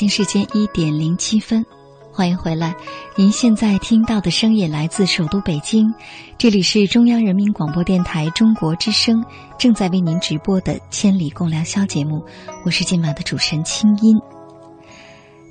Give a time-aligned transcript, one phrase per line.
[0.00, 1.62] 京时间一点零七分，
[2.10, 2.74] 欢迎回来。
[3.16, 5.92] 您现在听到的声音来自首都北京，
[6.38, 9.22] 这里是中央人民广播电台中国之声
[9.58, 12.24] 正在为您直播的《千里共良宵》节目。
[12.64, 14.16] 我是今晚的主持人清音。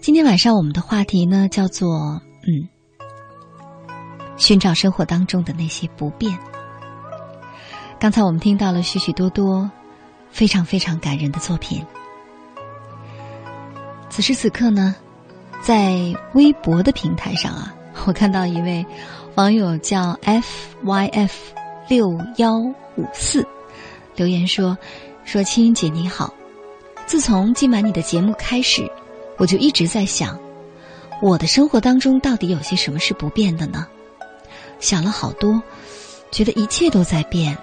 [0.01, 2.65] 今天晚上我们的话题呢，叫做“嗯，
[4.35, 6.35] 寻找生活当中的那些不变”。
[8.01, 9.69] 刚才我们听到了许许多多
[10.31, 11.85] 非常非常感人的作品。
[14.09, 14.95] 此时此刻呢，
[15.61, 17.73] 在微博的平台上啊，
[18.05, 18.85] 我看到一位
[19.35, 21.29] 网友叫 fyf
[21.87, 23.47] 六幺五四
[24.15, 24.77] 留言说
[25.23, 26.33] ：“说青音姐你好，
[27.05, 28.91] 自从今晚你的节目开始，
[29.37, 30.37] 我就一直在想，
[31.21, 33.87] 我的生活当中到底有些什么是不变的呢？
[34.79, 35.61] 想了好多，
[36.31, 37.57] 觉得一切都在变，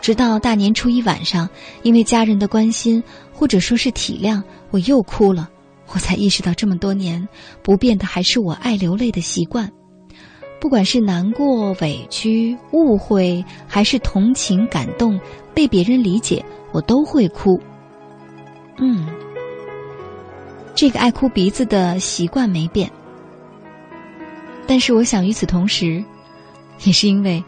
[0.00, 1.48] 直到大年初一晚上，
[1.82, 3.02] 因为家人的关心
[3.32, 5.50] 或者说是体谅，我又哭了。”
[5.92, 7.26] 我才意识到，这么多年
[7.62, 9.70] 不变的还是我爱流泪的习惯。
[10.60, 15.18] 不管是难过、委屈、误会，还是同情、感动，
[15.54, 17.60] 被别人理解，我都会哭。
[18.76, 19.06] 嗯，
[20.74, 22.90] 这个爱哭鼻子的习惯没变。
[24.66, 26.04] 但是，我想与此同时，
[26.84, 27.42] 也是因为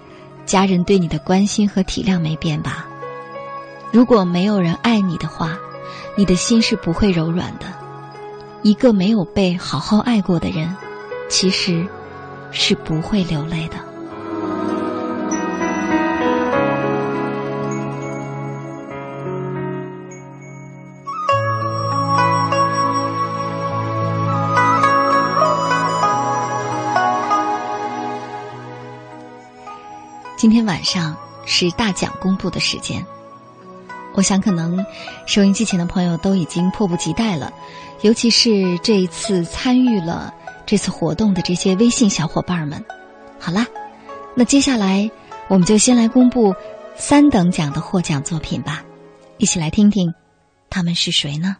[0.46, 2.88] 家人对你的关心和体谅没变吧。
[3.92, 5.58] 如果没有人爱你的话，
[6.16, 7.79] 你的心是不会柔软的。
[8.62, 10.76] 一个没有被好好爱过的人，
[11.28, 11.86] 其实
[12.50, 13.76] 是不会流泪的。
[30.36, 33.04] 今天晚上是大奖公布的时间。
[34.14, 34.84] 我想，可能
[35.26, 37.52] 收音机前的朋友都已经迫不及待了，
[38.02, 40.34] 尤其是这一次参与了
[40.66, 42.84] 这次活动的这些微信小伙伴们。
[43.38, 43.66] 好啦，
[44.34, 45.10] 那接下来
[45.48, 46.54] 我们就先来公布
[46.96, 48.84] 三等奖的获奖作品吧，
[49.38, 50.12] 一起来听听
[50.68, 51.56] 他们是谁呢？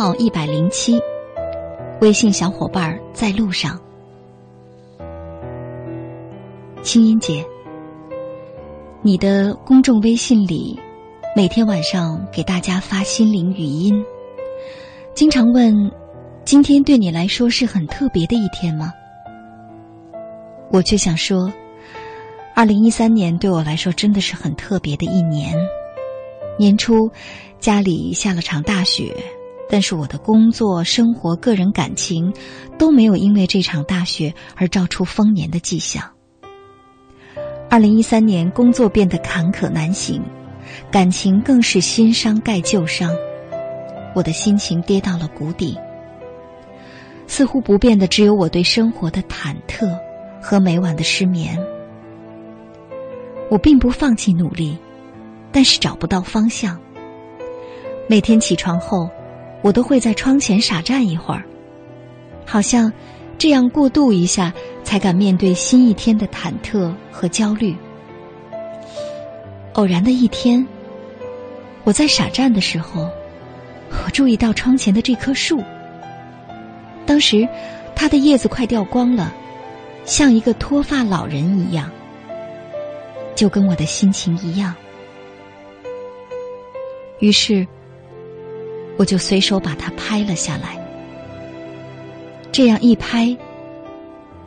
[0.00, 0.98] 号一百零七，
[2.00, 3.78] 微信小伙伴在路上。
[6.82, 7.44] 清音姐，
[9.02, 10.80] 你的公众微信里，
[11.36, 14.02] 每天晚上给大家发心灵语音，
[15.14, 15.92] 经常问：
[16.46, 18.94] 今天对你来说是很特别的一天吗？
[20.72, 21.52] 我却想说，
[22.54, 25.54] 二零一三年对我来说真的是很特别的一年。
[26.58, 27.10] 年初，
[27.58, 29.14] 家里下了场大雪，
[29.70, 32.34] 但是我的工作、生活、个人感情
[32.76, 36.02] 都没有因为这场大雪而照出丰年的迹象。
[37.70, 40.20] 二零一三年，工作变得坎坷难行，
[40.90, 43.14] 感情更是新伤盖旧伤，
[44.14, 45.78] 我的心情跌到了谷底。
[47.28, 49.88] 似乎不变的只有我对生活的忐忑
[50.42, 51.56] 和每晚的失眠。
[53.48, 54.76] 我并不放弃努力。
[55.52, 56.78] 但是找不到方向。
[58.08, 59.10] 每天起床后，
[59.62, 61.44] 我都会在窗前傻站一会儿，
[62.46, 62.92] 好像
[63.36, 64.52] 这样过渡一下，
[64.82, 67.76] 才敢面对新一天的忐忑和焦虑。
[69.74, 70.66] 偶然的一天，
[71.84, 73.08] 我在傻站的时候，
[74.04, 75.62] 我注意到窗前的这棵树。
[77.06, 77.48] 当时，
[77.94, 79.32] 它的叶子快掉光了，
[80.04, 81.90] 像一个脱发老人一样，
[83.34, 84.74] 就跟我的心情一样。
[87.20, 87.66] 于是，
[89.00, 90.78] 我就随手把它拍了下来。
[92.52, 93.34] 这样一拍，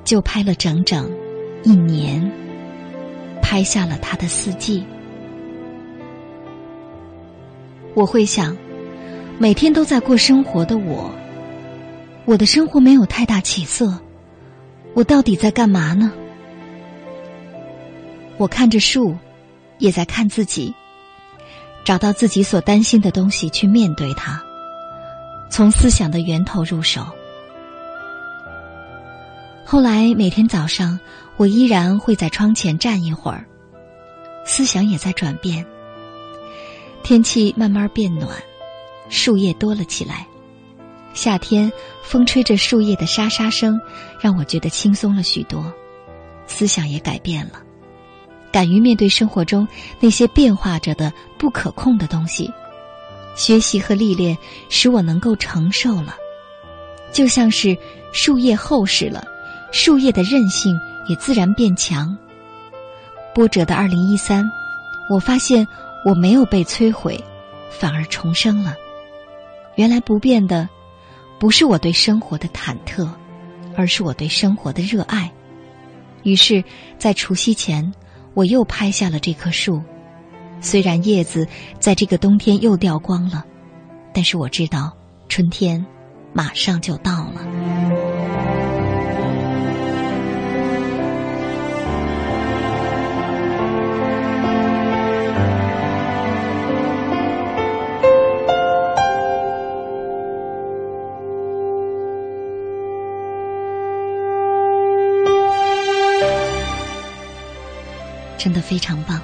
[0.04, 1.12] 就拍了整整
[1.64, 2.32] 一年，
[3.42, 4.86] 拍下了它的四季。
[7.96, 8.56] 我会想，
[9.40, 11.10] 每天都在过生活的我，
[12.26, 14.00] 我的生活没有太大起色，
[14.94, 16.14] 我到底在干嘛呢？
[18.38, 19.18] 我看着树，
[19.80, 20.72] 也在看自己。
[21.84, 24.42] 找到自己所担心的东西，去面对它，
[25.50, 27.06] 从思想的源头入手。
[29.66, 31.00] 后来每天早上，
[31.36, 33.46] 我依然会在窗前站一会儿，
[34.46, 35.66] 思想也在转变。
[37.02, 38.30] 天气慢慢变暖，
[39.10, 40.28] 树叶多了起来。
[41.14, 41.72] 夏天
[42.04, 43.80] 风吹着树叶的沙沙声，
[44.20, 45.74] 让我觉得轻松了许多，
[46.46, 47.63] 思想也改变了。
[48.54, 49.68] 敢于面对生活中
[50.00, 52.54] 那些变化着的不可控的东西，
[53.36, 54.38] 学习和历练
[54.70, 56.16] 使我能够承受了，
[57.12, 57.76] 就像是
[58.12, 59.26] 树叶厚实了，
[59.72, 60.80] 树叶的韧性
[61.10, 62.16] 也自然变强。
[63.34, 64.48] 波折的二零一三，
[65.10, 65.68] 我发现
[66.06, 67.20] 我没有被摧毁，
[67.72, 68.76] 反而重生了。
[69.74, 70.70] 原来不变的，
[71.40, 73.10] 不是我对生活的忐忑，
[73.76, 75.32] 而是我对生活的热爱。
[76.22, 76.64] 于是，
[77.00, 77.92] 在除夕前。
[78.34, 79.82] 我又拍下了这棵树，
[80.60, 81.48] 虽然叶子
[81.80, 83.46] 在这个冬天又掉光了，
[84.14, 84.92] 但是我知道
[85.30, 85.86] 春天
[86.34, 88.23] 马上就到了。
[108.68, 109.22] 非常棒，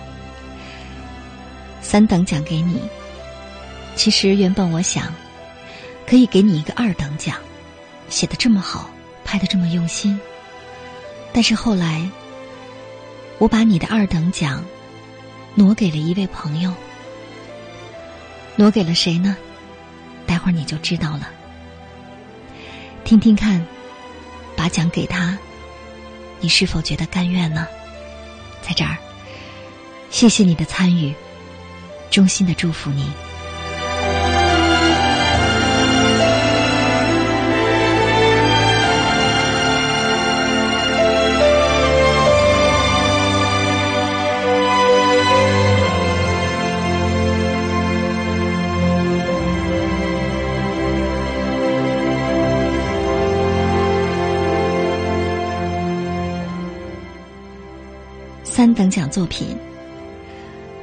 [1.81, 2.81] 三等奖给你。
[3.95, 5.13] 其实原本我想
[6.05, 7.37] 可以给你一个二等奖，
[8.09, 8.89] 写的这么好，
[9.23, 10.19] 拍的这么用心。
[11.33, 12.09] 但是后来，
[13.37, 14.63] 我把你的二等奖
[15.55, 16.73] 挪给了一位朋友，
[18.55, 19.35] 挪给了谁呢？
[20.25, 21.29] 待会儿你就知道了。
[23.03, 23.65] 听听看，
[24.55, 25.37] 把奖给他，
[26.39, 27.67] 你是否觉得甘愿呢？
[28.61, 28.97] 在这儿。
[30.11, 31.13] 谢谢你的参与，
[32.09, 33.09] 衷心的祝福你。
[58.43, 59.57] 三等奖作品。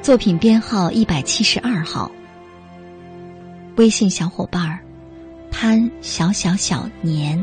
[0.07, 2.09] 作品编号一百七十二号，
[3.75, 4.79] 微信小伙伴
[5.51, 7.37] 潘小小小年，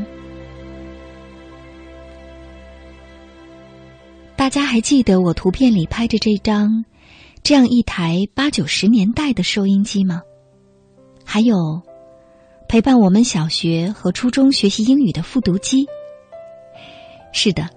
[4.34, 6.86] 大家还记得我图片里拍着这张
[7.42, 10.22] 这样一台八九十年代的收音机吗？
[11.22, 11.82] 还有
[12.66, 15.86] 陪伴我们小学和初中学习英语的复读机。
[17.30, 17.68] 是的，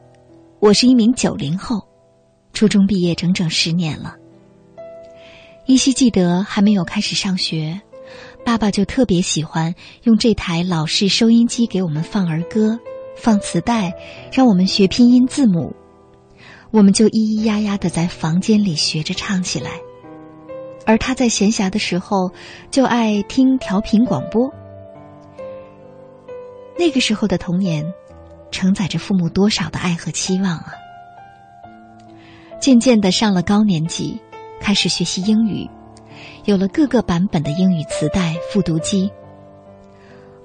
[0.61, 1.85] 我是一名九零后，
[2.53, 4.15] 初中毕业整整十年了。
[5.67, 7.81] 依稀记得还没有开始上学，
[8.45, 12.79] 爸爸就特别喜欢用这台老式收音机给我们放儿歌、
[13.17, 13.93] 放磁带，
[14.31, 15.75] 让我们学拼音字母，
[16.71, 19.71] 我们就咿咿呀呀的在房间里学着唱起来。
[20.85, 22.31] 而他在闲暇的时候
[22.71, 24.49] 就爱听调频广播。
[26.79, 27.85] 那个时候的童年，
[28.51, 30.71] 承载着父母多少的爱和期望啊！
[32.61, 34.17] 渐渐的上了高年级。
[34.59, 35.67] 开始学习英语，
[36.45, 39.09] 有了各个版本的英语磁带、复读机。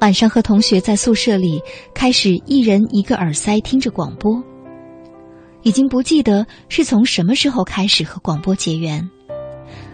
[0.00, 1.62] 晚上和同学在宿舍里
[1.94, 4.42] 开始一人一个耳塞听着广播。
[5.62, 9.08] 已经不记得是从什么时候开始和广播结缘，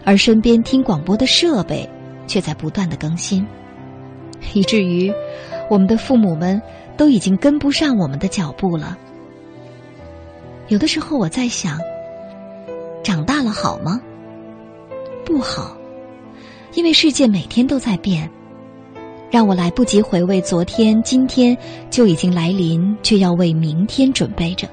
[0.03, 1.87] 而身边听广播的设备
[2.25, 3.45] 却在不断的更新，
[4.53, 5.13] 以至于
[5.69, 6.59] 我们的父母们
[6.97, 8.97] 都已经跟不上我们的脚步了。
[10.69, 11.77] 有的时候我在想，
[13.03, 14.01] 长大了好吗？
[15.29, 15.77] 不好，
[16.73, 18.27] 因为世界每天都在变，
[19.29, 21.55] 让我来不及回味昨天，今天
[21.91, 24.67] 就已经来临，却要为明天准备着。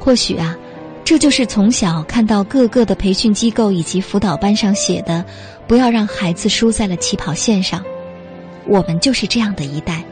[0.00, 0.56] 或许啊，
[1.04, 5.24] 这就是从小看到各个的培训机构以及辅导班上写的
[5.68, 7.80] “不要让孩子输在了起跑线上”，
[8.66, 10.02] 我们就是这样的一代。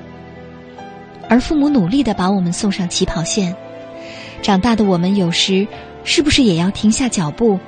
[1.29, 3.57] 而父母努力的把我们送上起跑线。
[4.41, 5.67] 长大的我们有时
[6.05, 7.59] 是不是也要停下脚步，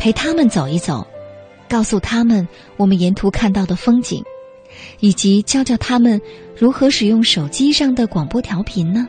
[0.00, 1.06] 陪他们走一走，
[1.68, 4.24] 告诉他们我们沿途看到的风景，
[4.98, 6.18] 以及教教他们
[6.56, 9.06] 如何使用手机上的广播调频呢？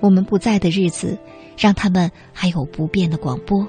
[0.00, 1.16] 我们不在的日子，
[1.56, 3.64] 让他们还有不变的广播。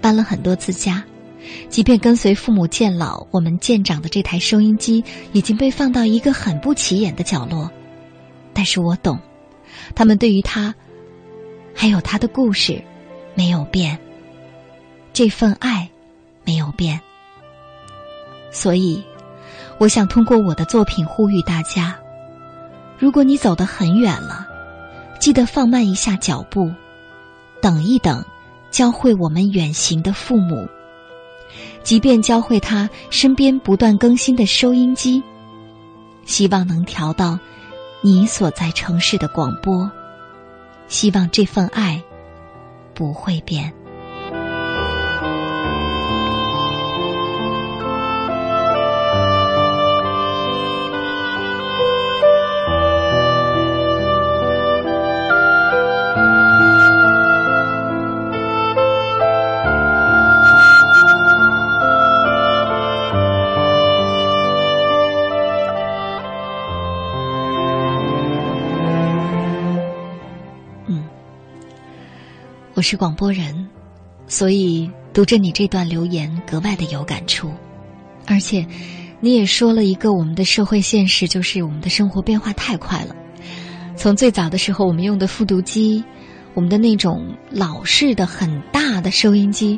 [0.00, 1.04] 搬了很多次家。
[1.68, 7.68] 即便跟随父母渐老，我们渐长的这台收音机已经被放到一个很不起眼的角落，
[8.52, 9.18] 但是我懂，
[9.96, 10.72] 他们对于他，
[11.74, 12.80] 还有他的故事，
[13.36, 13.96] 没有变，
[15.12, 15.88] 这份爱，
[16.42, 17.00] 没有变。
[18.50, 19.04] 所以，
[19.78, 21.94] 我想通过我的作品呼吁大家：
[22.98, 24.46] 如果你走得很远了，
[25.20, 26.72] 记得放慢一下脚步，
[27.60, 28.24] 等一等，
[28.70, 30.66] 教会我们远行的父母。
[31.82, 35.22] 即便教会他身边不断更新的收音机，
[36.24, 37.38] 希望能调到
[38.00, 39.88] 你所在城市的广播，
[40.88, 42.02] 希望这份爱
[42.96, 43.85] 不会变。
[72.88, 73.68] 是广播人，
[74.28, 77.50] 所以读着你这段留言格外的有感触，
[78.28, 78.64] 而且
[79.18, 83.12] 你也说了一个我们的社会现实，就是我们的生活变化太快了。
[83.96, 86.04] 从最早的时候，我们用的复读机，
[86.54, 89.76] 我们的那种老式的很大的收音机，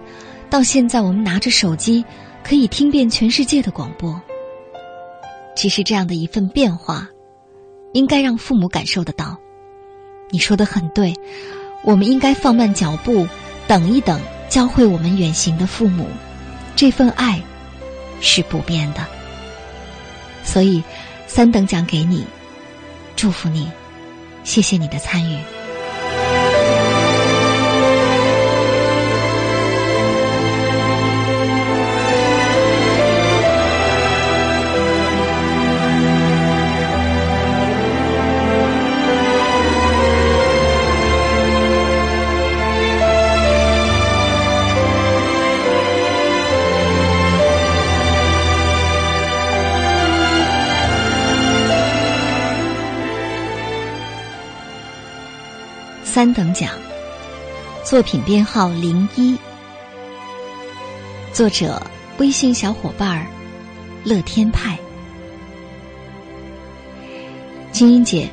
[0.51, 2.05] 到现在我们拿着手机
[2.45, 4.21] 可以听遍全世界的广播。
[5.57, 7.09] 其实这样的一份变化，
[7.95, 9.35] 应该让父母感受得到。
[10.31, 11.15] 你说的很对。
[11.89, 13.27] 我们应该放慢脚步，
[13.67, 16.07] 等一等，教会我们远行的父母，
[16.77, 17.41] 这份爱
[18.21, 19.07] 是不变的。
[20.45, 20.85] 所以，
[21.27, 22.27] 三等奖给你，
[23.17, 23.71] 祝福你，
[24.45, 25.39] 谢谢你的参与。
[57.89, 59.35] 作品编号零一，
[61.33, 61.81] 作者
[62.19, 63.27] 微信小伙伴儿
[64.05, 64.79] 乐天派。
[67.73, 68.29] 金英姐，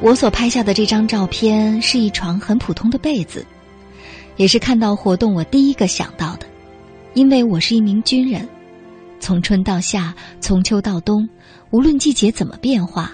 [0.00, 3.46] 我所拍下的这张照片是一床很普通的被子，
[4.34, 6.46] 也是看到活动我第一个想到的，
[7.12, 8.48] 因为我是一名军人，
[9.20, 11.28] 从春到夏，从秋到冬，
[11.70, 13.12] 无论季节怎么变化，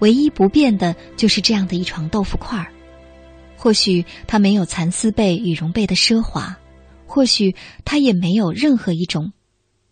[0.00, 2.66] 唯一不变的就是这样的一床豆腐块儿。
[3.58, 6.56] 或许它没有蚕丝被、羽绒被的奢华，
[7.06, 9.32] 或许它也没有任何一种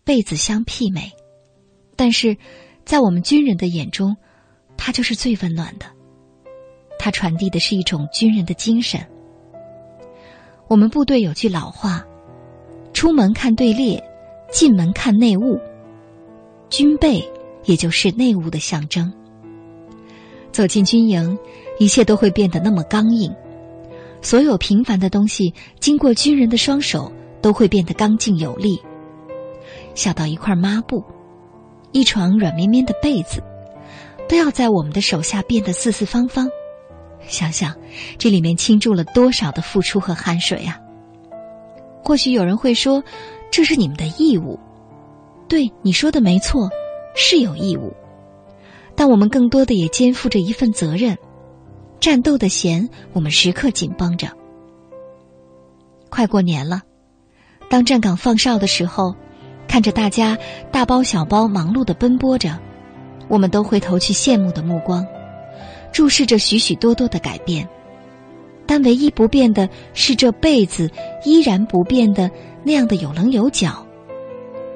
[0.05, 1.11] 被子相媲美，
[1.97, 2.37] 但是，
[2.85, 4.15] 在我们军人的眼中，
[4.77, 5.85] 它就是最温暖的。
[6.97, 9.05] 它传递的是一种军人的精神。
[10.69, 12.05] 我们部队有句老话
[12.93, 14.01] ：“出门看队列，
[14.51, 15.59] 进门看内务。”
[16.69, 17.23] 军备
[17.65, 19.11] 也就是内务的象征。
[20.51, 21.37] 走进军营，
[21.79, 23.33] 一切都会变得那么刚硬。
[24.21, 28.81] 所有平凡的东西，经过军人的双手，都会变得刚劲有力。
[29.95, 31.03] 小到一块抹布，
[31.91, 33.41] 一床软绵绵的被子，
[34.27, 36.49] 都要在我们的手下变得四四方方。
[37.27, 37.75] 想想，
[38.17, 40.79] 这里面倾注了多少的付出和汗水啊！
[42.03, 43.03] 或许有人会说，
[43.51, 44.59] 这是你们的义务。
[45.47, 46.69] 对，你说的没错，
[47.15, 47.93] 是有义务，
[48.95, 51.17] 但我们更多的也肩负着一份责任。
[51.99, 54.27] 战斗的弦，我们时刻紧绷着。
[56.09, 56.81] 快过年了，
[57.69, 59.15] 当站岗放哨的时候，
[59.67, 60.37] 看着大家
[60.71, 62.57] 大包小包忙碌的奔波着，
[63.27, 65.05] 我们都回头去羡慕的目光，
[65.91, 67.67] 注视着许许多多的改变。
[68.65, 70.91] 但唯一不变的是这被子
[71.23, 72.29] 依然不变的
[72.63, 73.85] 那样的有棱有角，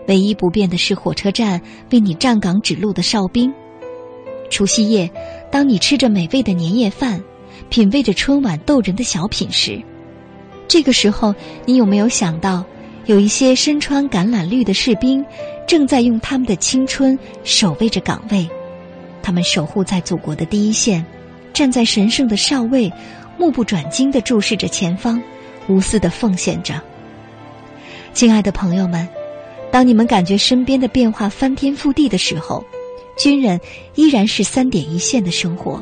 [0.08, 1.62] 唯一不变的是火车站
[1.92, 3.54] 为你站岗指路的哨兵。
[4.50, 5.10] 除夕夜。
[5.52, 7.22] 当你吃着美味的年夜饭，
[7.70, 9.80] 品味着春晚逗人的小品时，
[10.68, 12.64] 这个时候，你有没有想到，
[13.06, 15.24] 有一些身穿橄榄绿的士兵，
[15.68, 18.50] 正在用他们的青春守卫着岗位，
[19.22, 21.06] 他们守护在祖国的第一线，
[21.52, 22.92] 站在神圣的哨位，
[23.38, 25.22] 目不转睛地注视着前方，
[25.68, 26.82] 无私的奉献着。
[28.14, 29.08] 亲爱的朋友们，
[29.70, 32.64] 当你们感觉身边的变化翻天覆地的时候，
[33.22, 33.62] 军人
[33.94, 35.80] 依然是三点一线的生活，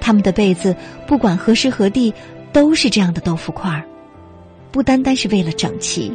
[0.00, 0.76] 他们的被子
[1.08, 2.14] 不管何时何地
[2.52, 3.84] 都是这样的豆腐块儿，
[4.70, 6.12] 不单单是为了整齐。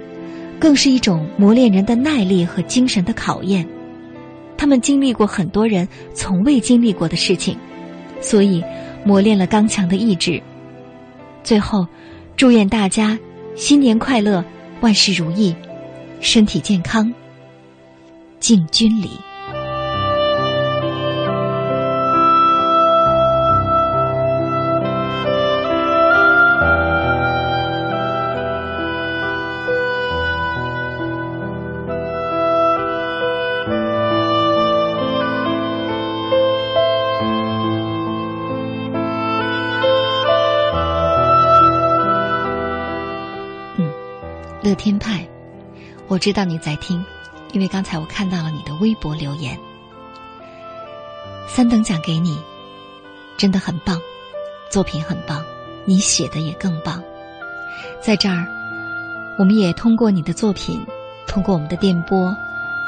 [0.57, 3.67] 更是一种磨练人的耐力和精神的考验。
[4.57, 7.57] 他们经历过很多人从未经历过的事情，
[8.21, 8.63] 所以
[9.03, 10.41] 磨练了刚强的意志。
[11.43, 11.85] 最后，
[12.37, 13.19] 祝愿大家
[13.53, 14.43] 新年快乐，
[14.79, 15.53] 万事如意，
[16.21, 17.13] 身体健康，
[18.39, 19.09] 敬军礼。
[46.17, 47.05] 我知道你在听，
[47.51, 49.55] 因为刚才我看到了你的微博留言。
[51.47, 52.39] 三等奖给你，
[53.37, 54.01] 真的很棒，
[54.67, 55.45] 作品很棒，
[55.85, 57.03] 你写的也更棒。
[58.01, 58.47] 在这儿，
[59.37, 60.83] 我们也通过你的作品，
[61.27, 62.35] 通过我们的电波，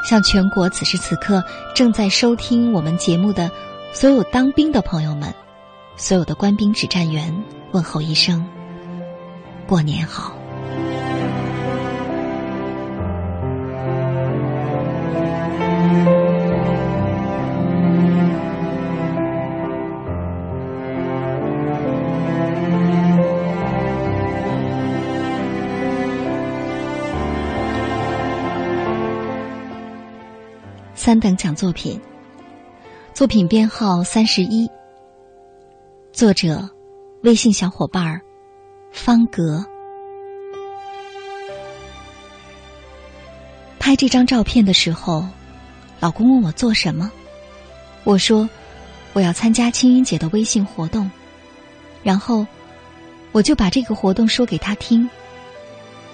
[0.03, 1.43] 向全国此时此刻
[1.75, 3.51] 正在收听我们节目的
[3.93, 5.31] 所有当兵的朋友们，
[5.95, 7.31] 所有的官兵指战员
[7.74, 8.43] 问候一声：
[9.67, 10.38] 过年好。
[31.09, 31.99] 三等奖作品，
[33.15, 34.69] 作品编号三十一，
[36.13, 36.69] 作者
[37.24, 38.22] 微信小伙伴儿
[38.91, 39.65] 方格。
[43.79, 45.27] 拍这张照片的时候，
[46.00, 47.11] 老公问我做什么，
[48.03, 48.48] 我说
[49.13, 51.09] 我要参加青音姐的微信活动，
[52.03, 52.45] 然后
[53.31, 55.09] 我就把这个活动说给他听。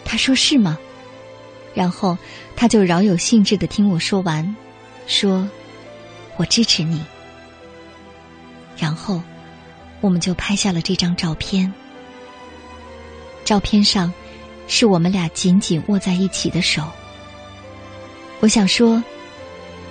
[0.06, 0.80] 他说是吗？
[1.74, 2.18] 然后
[2.56, 4.56] 他就饶有兴致的听我说完。
[5.08, 5.48] 说
[6.38, 7.04] ：“我支持你。”
[8.78, 9.22] 然后，
[10.02, 11.72] 我们就拍下了这张照片。
[13.44, 14.12] 照片上
[14.68, 16.84] 是我们俩紧紧握在一起的手。
[18.40, 19.02] 我想说，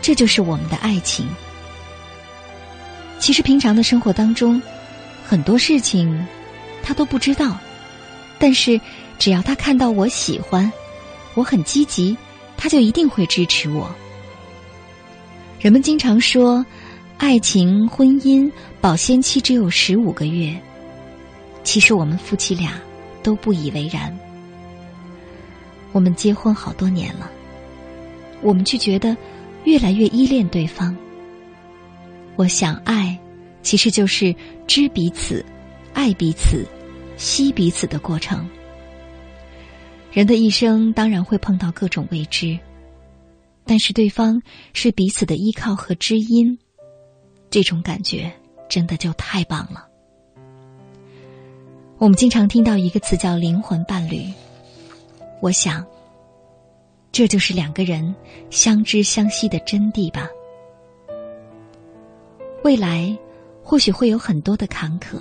[0.03, 1.27] 这就是我们的爱情。
[3.19, 4.61] 其实，平常的生活当中，
[5.25, 6.27] 很多事情
[6.83, 7.57] 他都不知道，
[8.39, 8.79] 但是
[9.19, 10.71] 只要他看到我喜欢，
[11.35, 12.15] 我很积极，
[12.57, 13.89] 他就一定会支持我。
[15.59, 16.65] 人们经常说，
[17.17, 20.55] 爱情婚姻保鲜期只有十五个月。
[21.63, 22.79] 其实我们夫妻俩
[23.23, 24.15] 都不以为然。
[25.93, 27.31] 我们结婚好多年了，
[28.43, 29.17] 我们却觉得
[29.65, 30.95] 越来越依恋对方。
[32.37, 33.19] 我想，爱
[33.63, 34.35] 其实就是
[34.67, 35.43] 知彼此、
[35.95, 36.67] 爱彼此、
[37.17, 38.47] 惜彼此的过程。
[40.13, 42.59] 人的一生当然会碰到各种未知。
[43.67, 44.43] 但是对方
[44.75, 46.59] 是彼此的依靠和知音，
[47.49, 48.31] 这种感觉
[48.69, 49.89] 真的就太棒了。
[51.97, 54.31] 我们经常听到一个词叫“灵魂伴侣”，
[55.41, 55.83] 我想，
[57.11, 58.15] 这就是两个人
[58.51, 60.29] 相知相惜的真谛吧。
[62.65, 63.17] 未来
[63.63, 65.19] 或许会有很多的坎坷，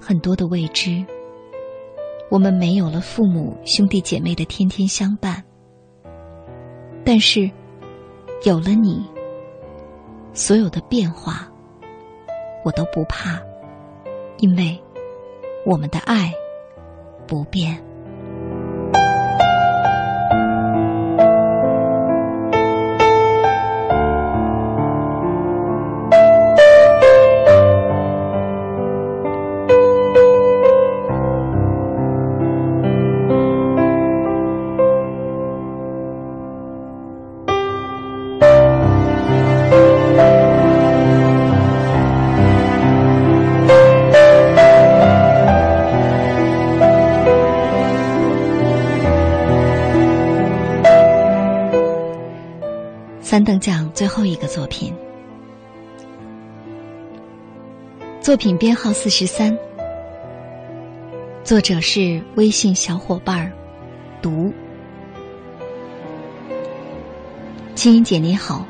[0.00, 1.04] 很多的未知。
[2.30, 5.44] 我们没有了父母兄弟姐妹的天天相伴，
[7.04, 7.50] 但是。
[8.44, 9.02] 有了你，
[10.34, 11.50] 所有的变化，
[12.62, 13.40] 我都不怕，
[14.36, 14.78] 因为
[15.64, 16.30] 我们的爱
[17.26, 17.82] 不变。
[58.34, 59.56] 作品编号四十三，
[61.44, 63.52] 作者是微信小伙伴儿，
[64.20, 64.52] 读。
[67.76, 68.66] 青音姐你好，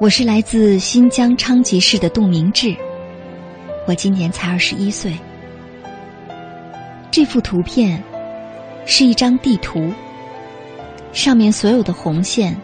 [0.00, 2.74] 我是来自新疆昌吉市的杜明志，
[3.86, 5.12] 我今年才二十一岁。
[7.10, 8.02] 这幅图片
[8.86, 9.92] 是一张地图，
[11.12, 12.56] 上面所有的红线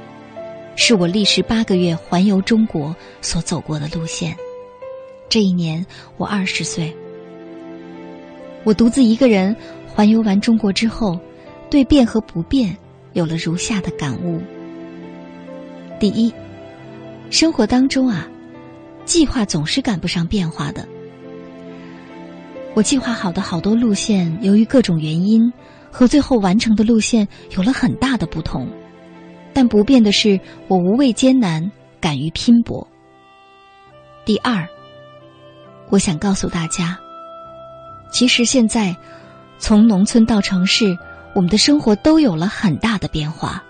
[0.76, 4.34] 是我历时八个月环游中国所走过的路线。
[5.28, 5.84] 这一年
[6.16, 6.94] 我二十岁，
[8.64, 9.54] 我独自一个人
[9.86, 11.18] 环游完中国之后，
[11.68, 12.76] 对变和不变
[13.12, 14.40] 有了如下的感悟：
[15.98, 16.32] 第一。
[17.28, 18.28] 生活当中啊，
[19.04, 20.86] 计划总是赶不上变化的。
[22.74, 25.52] 我计划好的好多路线，由于各种原因，
[25.90, 28.68] 和最后完成的路线有了很大的不同。
[29.52, 31.68] 但不变的是，我无畏艰难，
[32.00, 32.86] 敢于拼搏。
[34.24, 34.68] 第二，
[35.88, 36.98] 我想告诉大家，
[38.10, 38.96] 其实现在，
[39.58, 40.98] 从农村到城市，
[41.34, 43.62] 我们的生活都有了很大的变化。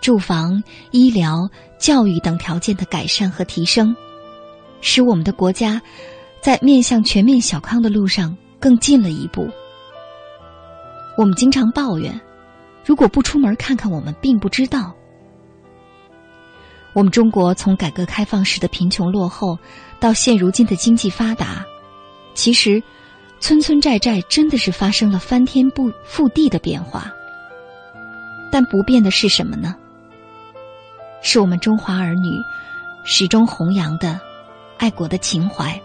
[0.00, 1.48] 住房、医疗、
[1.78, 3.96] 教育等条件的改善和提升，
[4.80, 5.80] 使我们的国家
[6.40, 9.48] 在面向全面小康的路上更近了一步。
[11.16, 12.20] 我们经常抱怨，
[12.84, 14.94] 如果不出门看看，我们并不知道。
[16.94, 19.58] 我们中国从改革开放时的贫穷落后，
[20.00, 21.64] 到现如今的经济发达，
[22.34, 22.82] 其实
[23.40, 27.12] 村村寨寨真的是发生了翻天不覆地的变化。
[28.50, 29.74] 但不变的是什么呢？
[31.20, 32.30] 是我们中华儿女
[33.04, 34.20] 始终弘扬的
[34.78, 35.80] 爱国的情怀，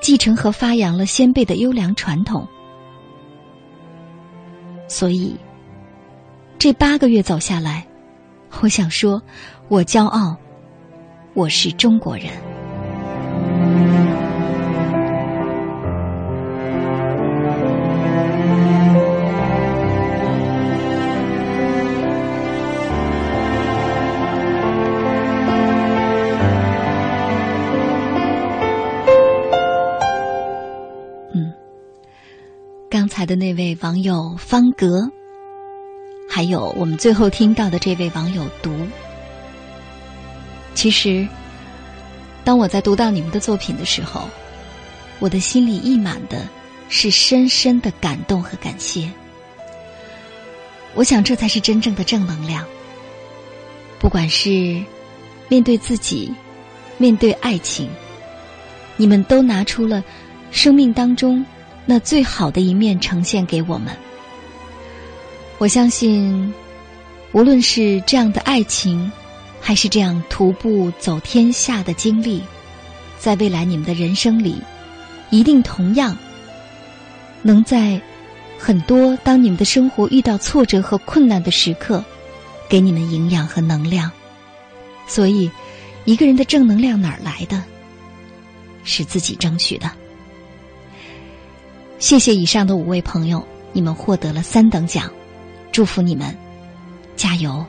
[0.00, 2.48] 继承和发扬了先辈的优良传统。
[4.88, 5.36] 所以，
[6.58, 7.86] 这八个月走下来，
[8.62, 9.20] 我想说，
[9.68, 10.36] 我骄傲，
[11.34, 12.26] 我是中国人。
[32.88, 35.10] 刚才的那位网友方格，
[36.30, 38.70] 还有我们最后听到的这位网友读。
[40.76, 41.26] 其实，
[42.44, 44.28] 当我在读到你们的作品的时候，
[45.18, 46.46] 我的心里溢满的
[46.90, 49.10] 是深深的感动和感谢。
[50.94, 52.62] 我想，这才是真正的正能量。
[53.98, 54.82] 不管是
[55.48, 56.30] 面对自己，
[56.98, 57.88] 面对爱情，
[58.98, 60.04] 你们都拿出了
[60.50, 61.44] 生命当中。
[61.86, 63.96] 那最好的一面呈现给我们。
[65.56, 66.52] 我相信，
[67.32, 69.10] 无论是这样的爱情，
[69.66, 72.40] 还是这样徒步走天下的经历，
[73.18, 74.62] 在未来你们的人生里，
[75.30, 76.16] 一定同样
[77.42, 78.00] 能在
[78.56, 82.04] 很多当你们的生活遇到挫折和困难的时刻，
[82.68, 84.08] 给你们营养和能量。
[85.08, 85.50] 所以，
[86.04, 87.60] 一个人的正能量哪儿来的？
[88.84, 89.90] 是自己争取的。
[91.98, 95.10] 谢谢以上的五位朋友，你们获得了三等奖，
[95.72, 96.32] 祝福你们，
[97.16, 97.66] 加油！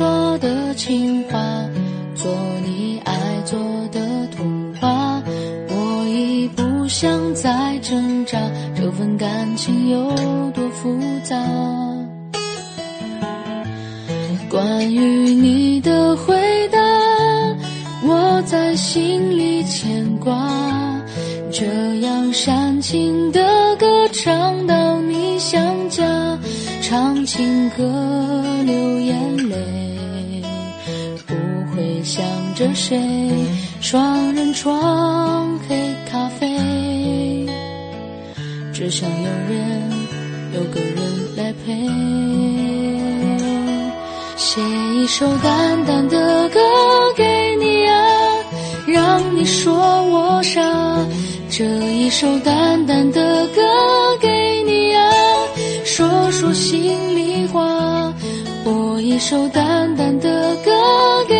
[0.00, 1.38] 说的情话。
[2.14, 2.34] 做
[2.64, 3.12] 你爱
[3.44, 3.58] 做
[3.92, 4.00] 的
[4.34, 5.22] 童话，
[5.68, 8.38] 我已不想再挣扎，
[8.74, 10.10] 这份感情有
[10.52, 11.36] 多复杂？
[14.48, 16.34] 关于你的回
[16.68, 16.78] 答，
[18.02, 20.48] 我在心里牵挂，
[21.52, 21.66] 这
[22.00, 26.38] 样煽情的歌唱到你想家，
[26.80, 27.84] 唱情歌
[28.64, 29.49] 流眼泪。
[32.10, 32.24] 想
[32.56, 33.00] 着谁？
[33.80, 35.76] 双人床，黑
[36.10, 37.46] 咖啡，
[38.72, 39.92] 只想有人，
[40.52, 40.96] 有个人
[41.36, 41.72] 来陪。
[44.36, 46.58] 写一首淡淡的歌
[47.16, 47.94] 给你啊，
[48.88, 49.72] 让你说
[50.06, 50.60] 我傻。
[51.48, 53.62] 这一首淡淡的歌
[54.20, 55.12] 给你啊，
[55.84, 58.12] 说说心里话。
[58.64, 61.39] 播一首淡淡的歌给。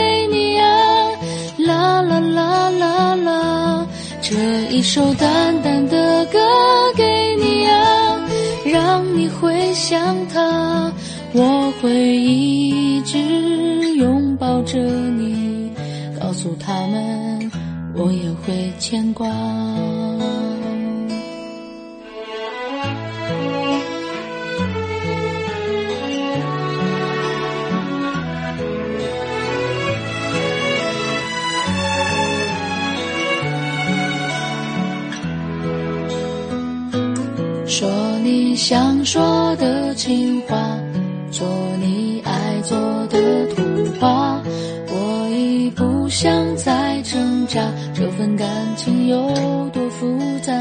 [4.80, 6.38] 一首淡淡的歌
[6.96, 7.04] 给
[7.36, 8.26] 你啊，
[8.64, 10.90] 让你回想他，
[11.34, 13.18] 我会一直
[13.96, 15.70] 拥抱着你，
[16.18, 17.52] 告诉他们
[17.94, 19.28] 我也会牵挂。
[38.60, 40.54] 想说的情话，
[41.30, 41.48] 做
[41.80, 43.62] 你爱做的图
[43.98, 44.38] 画。
[44.86, 47.58] 我已不想再挣扎，
[47.94, 48.46] 这份感
[48.76, 49.16] 情有
[49.72, 50.52] 多复杂？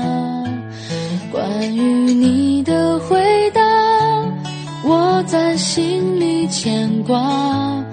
[1.29, 1.81] 关于
[2.13, 3.61] 你的回答，
[4.81, 7.83] 我在心里牵挂。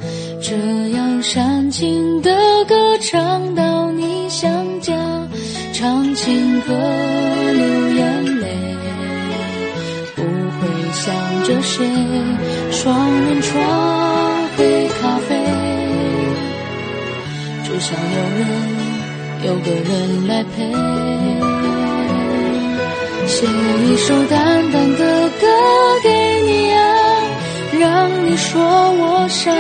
[0.41, 0.55] 这
[0.91, 2.31] 样煽情的
[2.69, 4.49] 歌唱到你想
[4.81, 4.95] 家，
[5.73, 6.73] 唱情歌
[11.77, 13.53] 双人床
[14.57, 15.37] 黑咖啡，
[17.65, 18.41] 只想有人
[19.45, 20.65] 有个人来陪。
[23.27, 25.47] 写一首淡淡的歌
[26.03, 26.09] 给
[26.47, 26.79] 你啊。
[27.79, 29.53] 让你说我傻，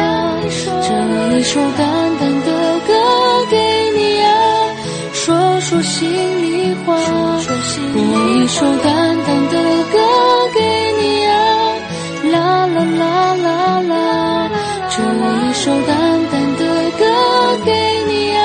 [0.88, 0.88] 这
[1.36, 1.86] 一首淡
[2.18, 2.94] 淡的歌
[3.50, 3.54] 给
[3.94, 4.26] 你啊，
[5.12, 6.08] 说说心
[6.42, 6.96] 里话。
[7.92, 9.54] 播一首淡淡的
[15.66, 15.98] 首淡
[16.30, 16.62] 淡的
[16.96, 17.04] 歌
[17.64, 17.72] 给
[18.06, 18.38] 你啊，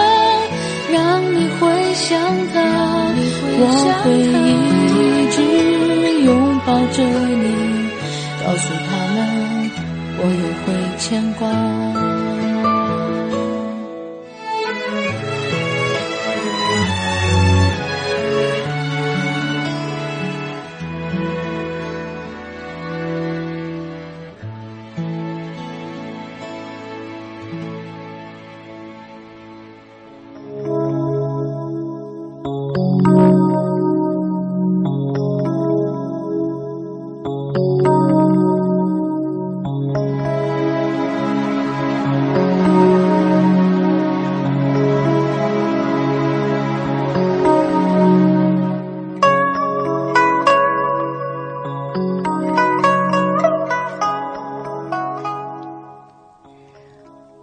[0.91, 2.17] 让你会想
[2.51, 2.57] 他，
[3.59, 3.63] 我
[4.01, 5.37] 会一直
[6.23, 7.45] 拥抱着你，
[8.43, 9.19] 告诉他们。
[10.17, 12.10] 我也会牵挂。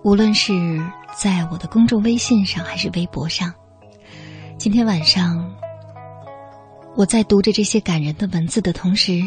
[0.09, 0.83] 无论是
[1.15, 3.53] 在我的公众微信上还是微博上，
[4.57, 5.55] 今天晚上
[6.97, 9.23] 我在读着这些感人的文字的同时，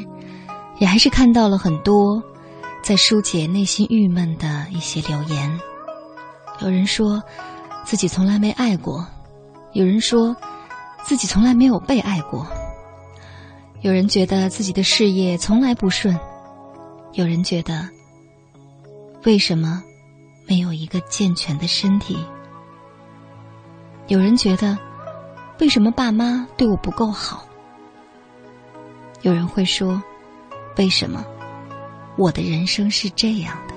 [0.80, 2.20] 也还是看到了很多
[2.82, 5.56] 在疏解内心郁闷的一些留言。
[6.62, 7.22] 有人说
[7.86, 9.06] 自己从来没爱过，
[9.74, 10.36] 有人说
[11.04, 12.48] 自己从来没有被爱过，
[13.82, 16.20] 有人觉得自己的事业从来不顺，
[17.14, 17.88] 有人觉得
[19.26, 19.84] 为什么？
[20.52, 22.18] 没有一个健全的身体。
[24.08, 24.78] 有人觉得，
[25.62, 27.46] 为什么爸妈对我不够好？
[29.22, 30.04] 有人会说，
[30.78, 31.24] 为什么
[32.18, 33.76] 我的人生是这样的？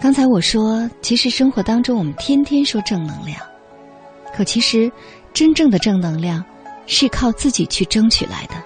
[0.00, 3.40] 刚才我说，其实生活当中我们天天说正能量，
[4.34, 4.90] 可其实
[5.32, 6.44] 真正的正能量
[6.86, 8.56] 是靠自己去争取来的。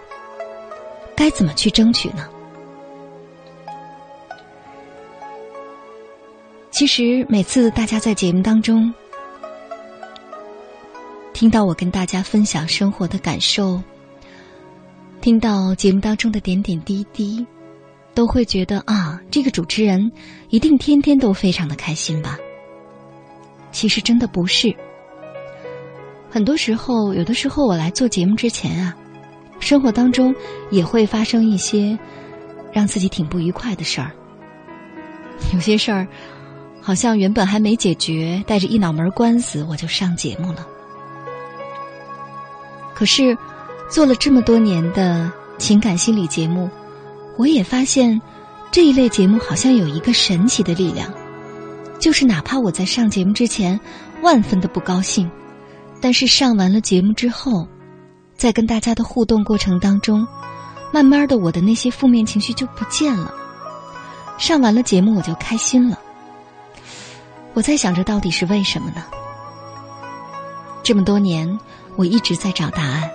[1.15, 2.27] 该怎么去争取呢？
[6.73, 8.93] 其实每次大家在节目当中
[11.35, 13.81] 听到我跟大家分享生活的感受，
[15.21, 17.47] 听到节目当中的点点滴滴，
[18.15, 20.11] 都会觉得啊，这个主持人
[20.49, 22.39] 一定天天都非常的开心吧？
[23.71, 24.75] 其实真的不是。
[26.31, 28.97] 很多时候，有的时候我来做节目之前啊，
[29.61, 30.35] 生活当中
[30.71, 31.99] 也会发生一些
[32.73, 34.11] 让自己挺不愉快的事儿，
[35.53, 36.09] 有些事儿。
[36.83, 40.67] 好像原本还没解决，带着一脑门官司我就上节目了。
[42.95, 43.37] 可是
[43.89, 46.69] 做了这么多年的情感心理节目，
[47.37, 48.21] 我也发现
[48.71, 51.13] 这一类节目好像有一个神奇的力量，
[51.99, 53.79] 就是哪怕我在上节目之前
[54.21, 55.31] 万分的不高兴，
[56.01, 57.67] 但是上完了节目之后，
[58.37, 60.27] 在跟大家的互动过程当中，
[60.93, 63.33] 慢慢的我的那些负面情绪就不见了。
[64.39, 65.99] 上完了节目我就开心了。
[67.55, 69.05] 我在想着到底是为什么呢？
[70.83, 71.59] 这么多年，
[71.97, 73.11] 我一直在找答案。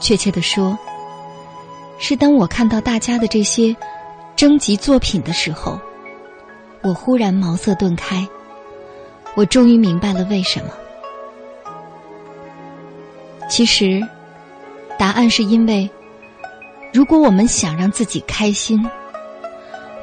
[0.00, 0.76] 确切的说，
[1.98, 3.74] 是当我看到大家的这些
[4.34, 5.80] 征集作品的时候，
[6.82, 8.26] 我忽然茅塞顿开。
[9.34, 10.66] 我终于明白了为什么。
[13.48, 14.02] 其实，
[14.98, 15.88] 答案是因为，
[16.92, 18.84] 如果我们想让自己开心，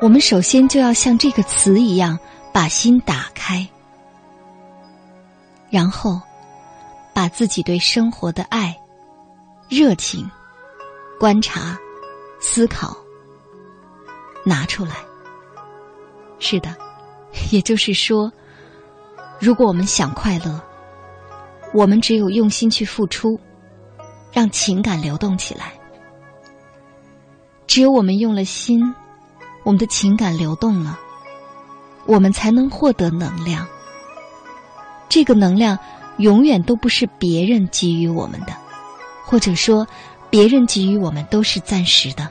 [0.02, 2.18] 我们首先就要像这个词一样。
[2.60, 3.66] 把心打开，
[5.70, 6.20] 然后
[7.14, 8.78] 把自己对生活的爱、
[9.70, 10.30] 热情、
[11.18, 11.80] 观察、
[12.42, 12.94] 思考
[14.44, 14.98] 拿出来。
[16.38, 16.76] 是的，
[17.50, 18.30] 也就是说，
[19.40, 20.62] 如果我们想快乐，
[21.74, 23.40] 我们只有用心去付出，
[24.34, 25.72] 让情感流动起来。
[27.68, 28.94] 只有我们用了心，
[29.64, 31.00] 我们的情感流动了，
[32.10, 33.68] 我们才能获得能量。
[35.08, 35.78] 这个能量
[36.18, 38.54] 永远都不是别人给予我们的，
[39.26, 39.88] 或者说，
[40.28, 42.28] 别人给予我们都是暂时的。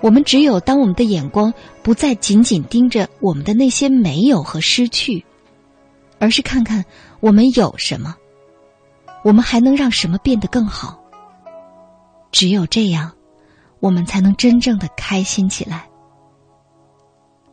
[0.00, 5.24] 我们只有当我们的眼光不再紧紧盯着我们的那些没有和失去，
[6.18, 6.84] 而是看看
[7.20, 8.16] 我们有什么，
[9.22, 11.00] 我们还能让什么变得更好。
[12.32, 13.12] 只有这样，
[13.78, 15.86] 我们才能真正的开心起来。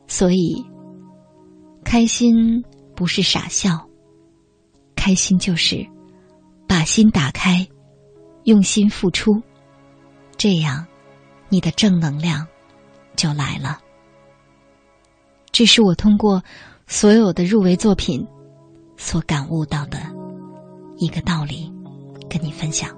[0.07, 0.65] 所以，
[1.91, 2.63] 开心
[2.95, 3.85] 不是傻笑，
[4.95, 5.85] 开心就是
[6.65, 7.67] 把心打开，
[8.45, 9.41] 用心付出，
[10.37, 10.87] 这样。
[11.49, 12.47] 你的正能量
[13.17, 13.77] 就来了。
[15.51, 16.41] 这是我通过
[16.87, 18.25] 所有的入围作品
[18.95, 19.99] 所感悟到的
[20.95, 21.69] 一个道理，
[22.29, 22.89] 跟你分享。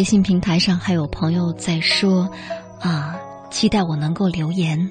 [0.00, 2.26] 微信平台上还有朋友在说，
[2.80, 3.14] 啊，
[3.50, 4.90] 期待我能够留言。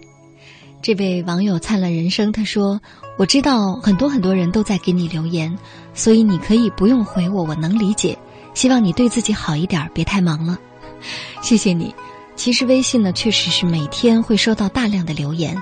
[0.84, 2.80] 这位网友灿烂人生他说
[3.18, 5.58] ：“我知道很多很多人都在给你留言，
[5.96, 8.16] 所以你可以不用回我，我能理解。
[8.54, 10.60] 希望你对自己好一点，别太忙了。
[11.42, 11.96] 谢谢你。
[12.36, 15.60] 其实微信呢，确实是每天会收到大量的留言。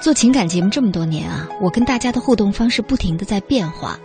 [0.00, 4.00] 做情感节目这么多年啊，我跟大家的互动方式不停的在变化。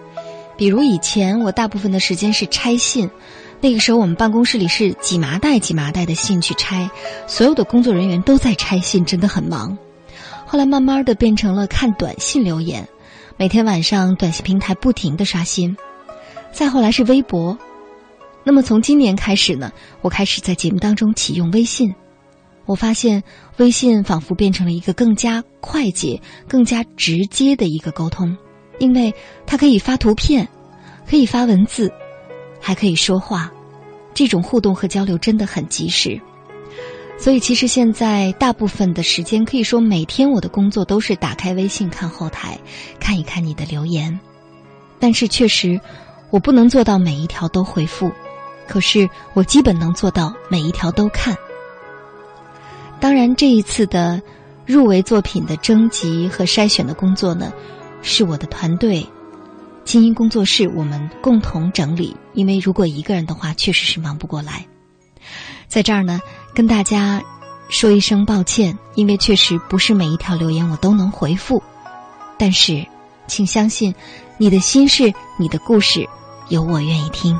[0.57, 3.09] 比如以前我大部分的时间是拆信。”
[3.59, 6.89] 那个时候，我们办公室里是几麻袋几麻袋的信去拆，
[7.25, 9.77] 所有的工作人员都在拆信，真的很忙。
[10.45, 12.87] 后来慢慢的变成了看短信留言，
[13.35, 15.75] 每天晚上短信平台不停的刷新。
[16.51, 17.57] 再后来是微博，
[18.43, 21.93] 那么从今年开始呢，我开始在节目当中启用微信。
[22.65, 23.23] 我发现
[23.57, 28.37] 微信仿佛变成了一个更加快捷、更加直接的一个沟通，
[28.77, 29.13] 因为
[29.45, 30.47] 它可以发图片，
[31.09, 31.91] 可以发文字。
[32.59, 33.51] 还可以说话，
[34.13, 36.19] 这种互动和交流真的很及时。
[37.19, 42.59] 所以，其实现在大部分的时间，可以说每天我的工作都是打开微信看后台，
[42.99, 44.19] 看一看你的留言。
[44.99, 45.81] 但是，确实
[46.29, 48.11] 我不能做到每一条都回复，
[48.67, 51.35] 可是我基本能做到每一条都看。
[52.99, 54.21] 当然，这一次的
[54.65, 57.51] 入围作品的征集和筛选的工作呢，
[58.03, 59.03] 是我的团队。
[59.87, 62.17] 精英工作室，我们共同整理。
[62.33, 64.67] 因为如果一个人的话，确实是忙不过来。
[65.69, 66.19] 在这儿呢，
[66.53, 67.23] 跟大家
[67.69, 71.63] 说一声抱歉，因为确实不是每一条留言我都能回复。
[72.37, 72.85] 但是，
[73.27, 73.95] 请相信，
[74.37, 76.09] 你的心事，你的故事，
[76.49, 77.39] 有我愿意听。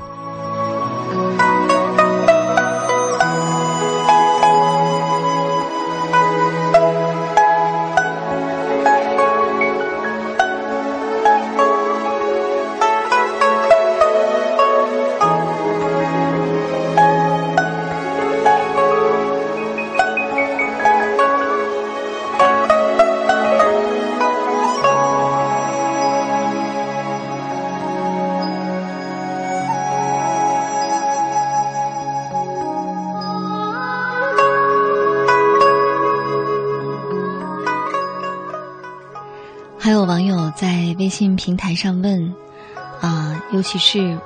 [41.18, 42.32] 信平台上问，
[43.02, 44.20] 啊，尤其是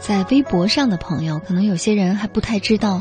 [0.00, 3.00] 在微博上的朋友，可能有些人还不太知道，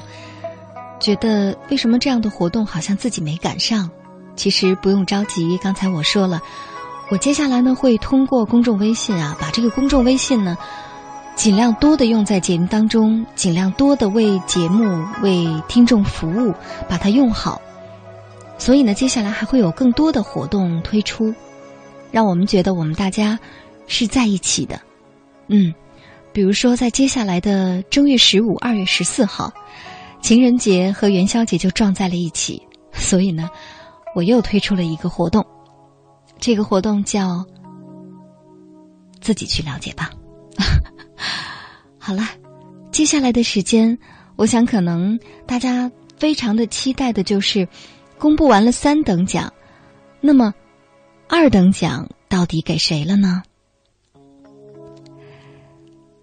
[0.99, 3.89] 觉得为什么这样的活动好像自己没赶上。
[4.35, 6.39] 其实不用着急，刚才我说了，
[7.09, 10.55] 我接下来呢会通过公众微信啊，把这个公众微信呢
[11.35, 16.53] 尽量多的用在节目当中，尽量多的为节目为听众服务，
[16.87, 17.59] 把它用好。
[18.59, 21.33] 所以呢，接下来还会有更多的活动推出。
[22.12, 23.39] 让我们觉得我们大家
[23.88, 24.80] 是在一起的，
[25.47, 25.74] 嗯，
[26.34, 29.51] 比如说在接下来的正月十五、二月十四号，
[30.22, 32.62] 情人节和元宵节就撞在了一起，
[32.93, 33.49] 所以呢，
[34.14, 35.45] 我又推出了一个活动，
[36.39, 37.45] 这个活动叫
[39.22, 40.12] “自己去了解吧”。
[41.97, 42.24] 好了，
[42.91, 43.97] 接下来的时间。
[44.38, 47.68] 我想可能大家非常的期待的就是
[48.18, 49.53] 公布完了三等奖，
[50.20, 50.51] 那么
[51.34, 53.41] 二等奖到底给谁了呢？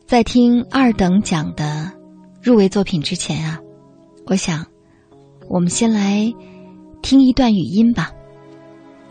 [0.06, 1.90] 在听二等奖的
[2.42, 3.59] 入围作品之前啊，
[4.26, 4.66] 我想
[5.48, 6.30] 我们先来
[7.00, 8.11] 听一段语音吧。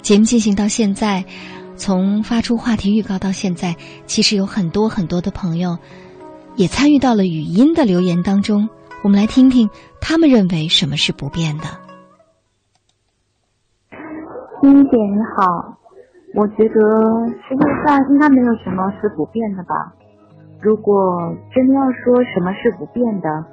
[0.03, 1.25] 节目进行到现在，
[1.75, 3.75] 从发出话题预告到现在，
[4.05, 5.79] 其实有很多很多的朋友
[6.55, 8.69] 也参与到了语音的留言当中。
[9.03, 9.67] 我们来听听
[9.99, 11.63] 他们认为什么是不变的。
[14.61, 15.77] 欣姐你好，
[16.35, 19.93] 我觉得世界上应该没有什么是不变的吧。
[20.61, 23.45] 如果真的要说什么是不变的，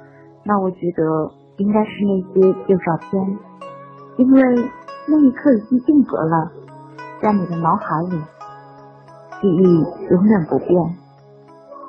[0.43, 3.37] 那我觉得应该是那些旧照片，
[4.17, 4.41] 因为
[5.07, 6.51] 那一刻已经定格了，
[7.21, 8.21] 在你的脑海里，
[9.41, 9.63] 记忆
[10.11, 10.95] 永远不变。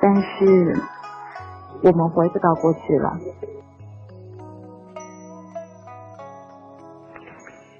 [0.00, 0.76] 但是
[1.82, 3.18] 我们回不到过去了。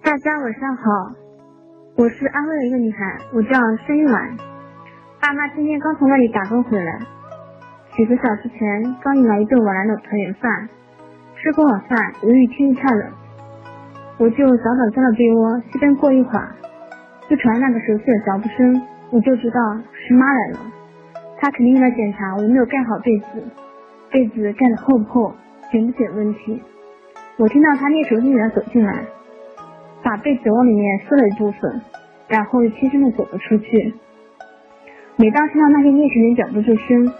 [0.02, 1.10] 大家晚上好，
[1.96, 4.36] 我是安徽的一个女孩，我叫申玉婉，
[5.18, 6.98] 爸妈今天刚从那里打工回来。
[7.96, 10.68] 几个小时前刚饮了一顿晚来的团圆饭，
[11.36, 13.10] 吃过晚饭，由于天气太冷，
[14.18, 16.52] 我就早早钻到被窝，熄灯过一会儿，
[17.30, 19.58] 就传来那个熟悉的脚步声，我就知道
[19.94, 20.58] 是妈来了。
[21.38, 23.42] 她肯定来检查我没有盖好被子，
[24.10, 25.34] 被子盖的厚不厚，
[25.72, 26.62] 紧不紧的问题。
[27.38, 29.02] 我听到她蹑手蹑脚走进来，
[30.06, 31.82] 把被子往里面塞了一部分，
[32.28, 33.92] 然后又轻声的走了出去。
[35.16, 37.12] 每当听到那些蹑手蹑脚步声，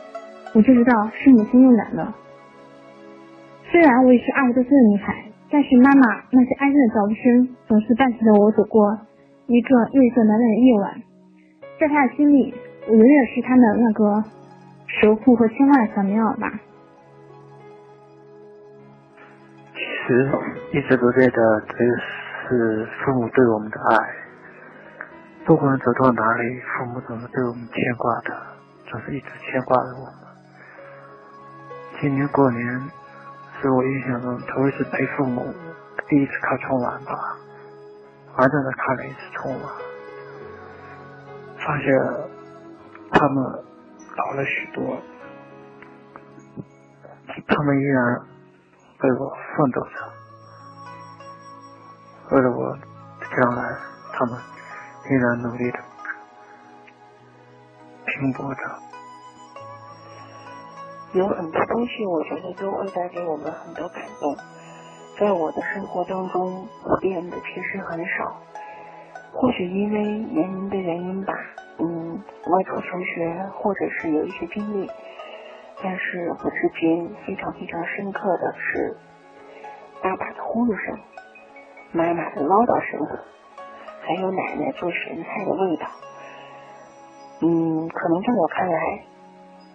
[0.54, 2.14] 我就知道是母亲又来了。
[3.72, 8.96] 虽然我也是二十多岁的女孩，但是妈妈那些安静的脚步声总是伴随着我走过
[9.48, 11.02] 一个又一个难耐的夜晚。
[11.80, 12.54] 在她的心里，
[12.86, 14.22] 我永远是她的那个
[14.86, 16.60] 守护和牵挂的小棉袄吧。
[19.74, 20.30] 其实
[20.70, 21.74] 一直都觉得这
[22.48, 24.14] 是父母对我们的爱，
[25.44, 28.40] 不管走到哪里，父母总是对我们牵挂的，
[28.86, 30.14] 总是一直牵挂着我们。
[32.00, 32.90] 今年过年
[33.60, 35.52] 是我印象中头一次陪父母
[36.08, 37.36] 第一次看春晚吧，
[38.36, 39.72] 完整的看了一次春晚，
[41.58, 41.86] 发现
[43.10, 43.44] 他们
[44.16, 45.00] 老了许多，
[47.48, 48.20] 他们依然
[49.00, 50.15] 为我奋斗着，
[52.30, 52.76] 为了我
[53.36, 53.76] 将来，
[54.12, 54.38] 他们
[55.08, 55.78] 依然努力着
[58.06, 58.60] 拼搏着。
[61.12, 64.36] 有很多东西，我觉得都会带给我们很多感动。
[65.18, 68.36] 在我的生活当中，不变的其实很少。
[69.32, 71.32] 或许因为年龄的原因吧，
[71.78, 74.90] 嗯，外出求学，或者是有一些经历。
[75.82, 78.96] 但是我至今非常非常深刻的是，
[80.02, 80.98] 爸爸的呼噜声，
[81.96, 83.00] 妈妈的唠叨声，
[84.02, 85.86] 还有奶奶做咸菜的味道。
[87.40, 89.02] 嗯，可能在我看来。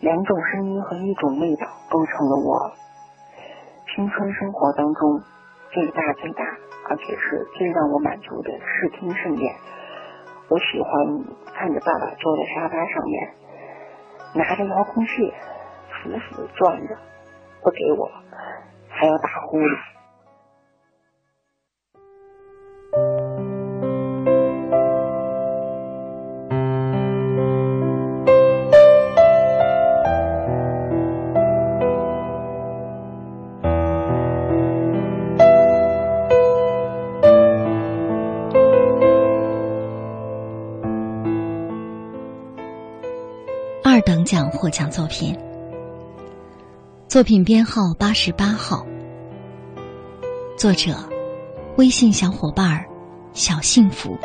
[0.02, 2.72] 两种声音和一种味道，构成了我
[3.94, 5.22] 青春生活当中
[5.72, 6.44] 最大最大，
[6.90, 9.54] 而且是最让我满足的视听盛宴。
[10.50, 10.92] 我喜欢
[11.54, 13.34] 看着爸爸坐在沙发上面，
[14.34, 15.32] 拿着遥控器，
[16.02, 16.98] 死死转着，
[17.62, 18.10] 不给我，
[18.90, 19.78] 还要打呼噜。
[44.62, 45.36] 获奖作品，
[47.08, 48.86] 作品编号八十八号，
[50.56, 50.94] 作者
[51.78, 52.86] 微信小伙伴
[53.34, 54.16] 小幸福。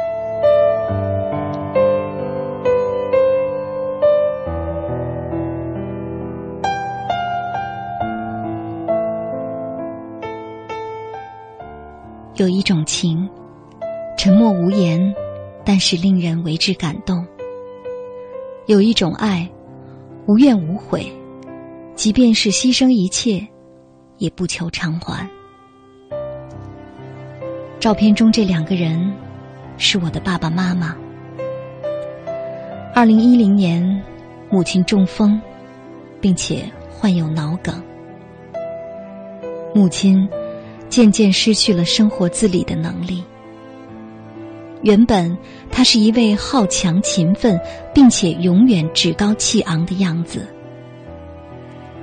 [12.34, 13.26] 有一种情，
[14.18, 15.14] 沉默无言，
[15.64, 17.26] 但是令人为之感动。
[18.66, 19.50] 有一种爱。
[20.26, 21.06] 无怨无悔，
[21.94, 23.46] 即便是牺牲一切，
[24.18, 25.28] 也不求偿还。
[27.78, 29.12] 照片中这两个人，
[29.78, 30.96] 是我的爸爸妈妈。
[32.92, 34.02] 二零一零年，
[34.50, 35.40] 母亲中风，
[36.20, 37.80] 并且患有脑梗，
[39.72, 40.28] 母亲
[40.88, 43.22] 渐渐失去了生活自理的能力。
[44.82, 45.36] 原本
[45.70, 47.58] 他是一位好强、勤奋，
[47.94, 50.46] 并且永远趾高气昂的样子。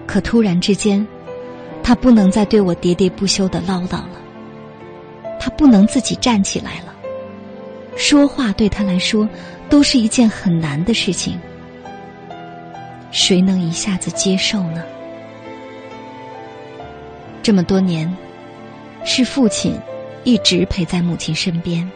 [0.06, 1.06] 可突然之间，
[1.82, 4.20] 他不能再对我喋喋不休的唠叨了，
[5.40, 6.94] 他不能自己站起来了。
[7.96, 9.30] 说话对他来说
[9.70, 11.40] 都是一件很难的事情，
[13.12, 14.84] 谁能一下子接受呢？
[17.42, 18.12] 这么多年，
[19.06, 19.78] 是父亲
[20.24, 21.90] 一直陪在母亲身边。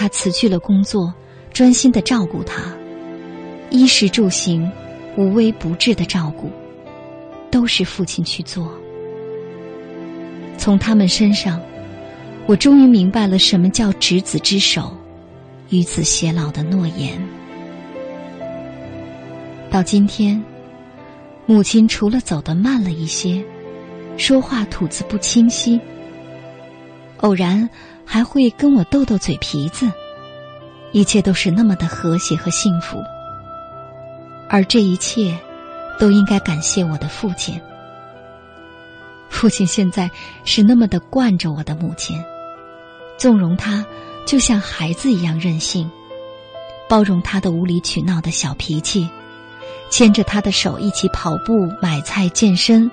[0.00, 1.12] 他辞去了工作，
[1.52, 2.72] 专心的照顾她，
[3.68, 4.70] 衣食住行
[5.16, 6.52] 无微不至的照顾，
[7.50, 8.72] 都是父亲去做。
[10.56, 11.60] 从他们身上，
[12.46, 14.96] 我终于明白了什么叫执子之手，
[15.70, 17.20] 与子偕老的诺言。
[19.68, 20.40] 到今天，
[21.44, 23.44] 母亲除了走得慢了一些。
[24.16, 25.80] 说话吐字不清晰，
[27.16, 27.68] 偶然
[28.10, 29.86] 还会跟我斗斗嘴皮子，
[30.92, 32.96] 一切都是那么的和谐和幸福。
[34.48, 35.38] 而这一切，
[35.98, 37.60] 都应该感谢我的父亲。
[39.28, 40.10] 父亲现在
[40.42, 42.18] 是那么的惯着我的母亲，
[43.18, 43.84] 纵容他
[44.24, 45.88] 就像孩子一样任性，
[46.88, 49.06] 包容他的无理取闹的小脾气，
[49.90, 52.90] 牵着他的手一起跑步、买菜、健身。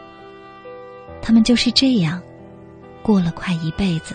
[1.22, 2.22] 他们就是这样
[3.02, 4.14] 过了快一辈子。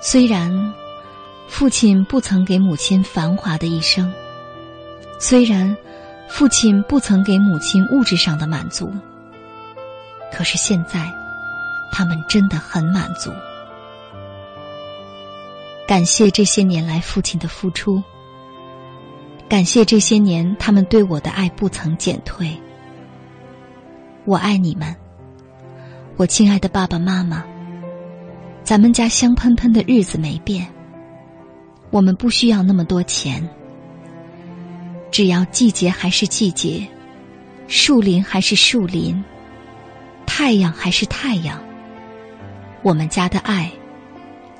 [0.00, 0.72] 虽然
[1.48, 4.12] 父亲不曾给母亲繁华的一生，
[5.18, 5.76] 虽然
[6.28, 8.92] 父亲不曾给母亲物质上的满足，
[10.32, 11.12] 可是现在
[11.90, 13.32] 他们真的很满足。
[15.86, 18.00] 感谢这些年来父亲的付出，
[19.48, 22.56] 感谢这些年他们对我的爱不曾减退。
[24.24, 24.94] 我爱你们，
[26.16, 27.42] 我亲爱的爸爸妈妈。
[28.68, 30.66] 咱们家香喷喷的日子没变。
[31.88, 33.42] 我们不需要那么多钱，
[35.10, 36.86] 只要季节还是季节，
[37.66, 39.24] 树林还是树林，
[40.26, 41.58] 太阳还是太阳，
[42.82, 43.72] 我们家的爱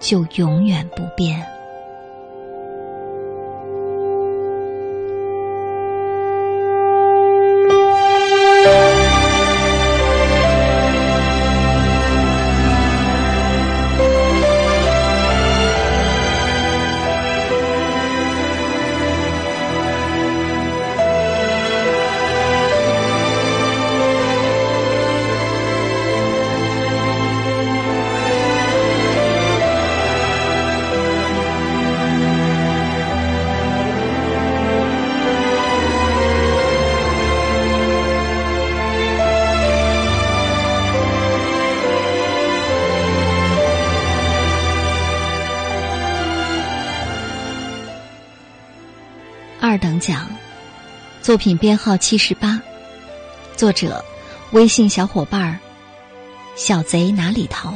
[0.01, 1.47] 就永远不变。
[50.09, 50.27] 奖，
[51.21, 52.59] 作品编号七十八，
[53.55, 54.03] 作者
[54.53, 55.59] 微信小伙伴儿
[56.57, 57.75] 小贼哪里逃？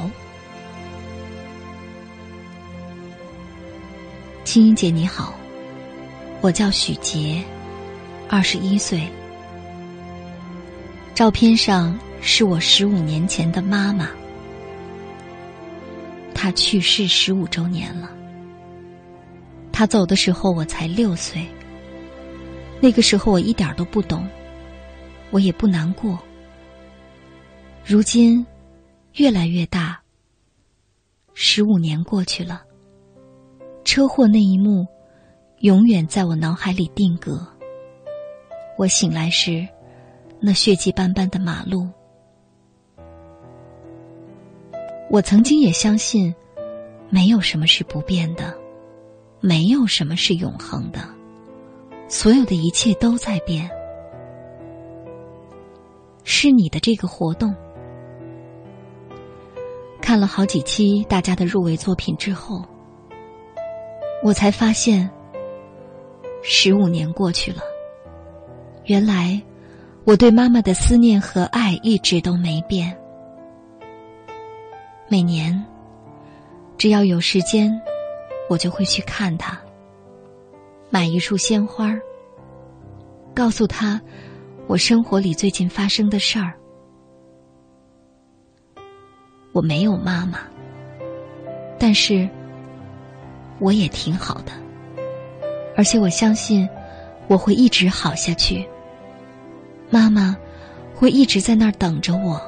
[4.44, 5.34] 青音姐你好，
[6.40, 7.44] 我叫许杰，
[8.30, 9.06] 二十一岁。
[11.14, 14.08] 照片上是我十五年前的妈妈，
[16.34, 18.08] 她去世十五周年了。
[19.70, 21.46] 她走的时候我才六岁。
[22.82, 24.26] 那个时候我一点都不懂，
[25.30, 26.18] 我也不难过。
[27.86, 28.44] 如今，
[29.14, 30.00] 越来越大。
[31.32, 32.64] 十五年过去了，
[33.84, 34.84] 车祸那一幕，
[35.60, 37.46] 永远在我脑海里定格。
[38.76, 39.64] 我醒来时，
[40.40, 41.88] 那血迹斑斑的马路。
[45.08, 46.34] 我曾经也相信，
[47.10, 48.52] 没有什么是不变的，
[49.40, 51.21] 没有什么是永恒的。
[52.12, 53.66] 所有的一切都在变，
[56.24, 57.54] 是你的这个活动。
[59.98, 62.62] 看了好几期大家的入围作品之后，
[64.22, 65.08] 我才发现，
[66.42, 67.62] 十五年过去了，
[68.84, 69.40] 原来
[70.04, 72.94] 我对妈妈的思念和爱一直都没变。
[75.08, 75.64] 每年，
[76.76, 77.72] 只要有时间，
[78.50, 79.58] 我就会去看她。
[80.92, 81.98] 买一束鲜花
[83.34, 83.98] 告诉他
[84.66, 86.52] 我生活里最近发生的事儿。
[89.52, 90.40] 我没有妈妈，
[91.78, 92.28] 但是
[93.58, 94.52] 我也挺好的，
[95.74, 96.68] 而且我相信
[97.26, 98.62] 我会一直好下去。
[99.88, 100.36] 妈妈
[100.94, 102.38] 会一直在那儿等着我。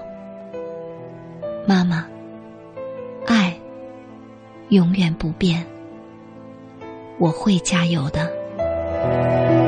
[1.67, 2.07] 妈妈，
[3.25, 3.59] 爱
[4.69, 5.65] 永远不变。
[7.19, 9.64] 我会加油的。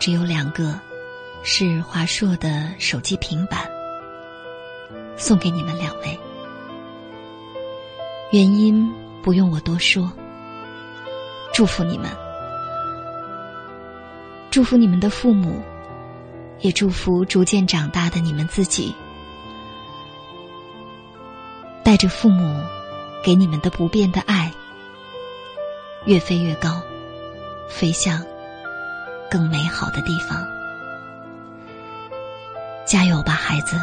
[0.00, 0.80] 只有两个，
[1.42, 3.70] 是华硕的手机平板，
[5.14, 6.18] 送给你们两位。
[8.32, 8.90] 原因
[9.22, 10.10] 不用我多说，
[11.52, 12.10] 祝福你们，
[14.50, 15.62] 祝福你们的父母，
[16.60, 18.94] 也祝福逐渐长大的你们自己，
[21.84, 22.58] 带着父母
[23.22, 24.50] 给你们的不变的爱，
[26.06, 26.80] 越飞越高，
[27.68, 28.24] 飞向。
[29.30, 30.44] 更美好的地方，
[32.84, 33.76] 加油吧，孩子！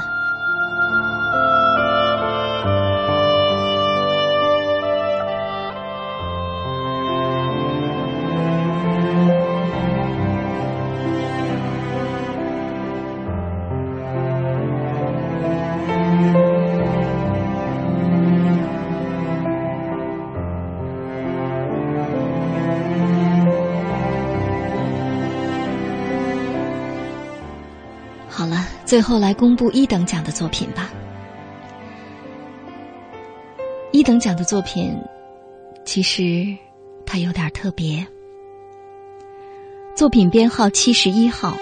[28.97, 30.89] 最后来公布一等奖的作品吧。
[33.91, 34.97] 一等奖的作品，
[35.85, 36.47] 其实
[37.05, 38.03] 它有点特别。
[39.95, 41.55] 作品编号七十一号，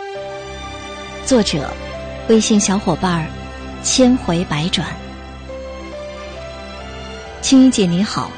[1.25, 1.69] 作者
[2.29, 3.27] 微信小伙伴
[3.83, 4.88] 千回百转。
[7.41, 8.31] 青衣姐你好，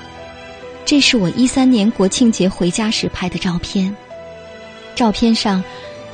[0.85, 3.95] 这是我一三年国庆节回家时拍的照片，
[4.95, 5.63] 照片上